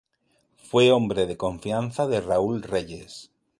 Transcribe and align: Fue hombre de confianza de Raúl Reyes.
Fue 0.57 0.91
hombre 0.91 1.27
de 1.27 1.37
confianza 1.37 2.07
de 2.07 2.21
Raúl 2.21 2.63
Reyes. 2.63 3.29